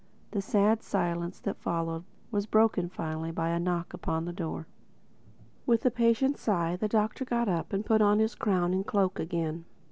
[0.31, 4.65] The sad silence that followed was broken finally by a knock upon the door.
[5.67, 9.19] With a patient sigh the Doctor got up and put on his crown and cloak
[9.19, 9.65] again.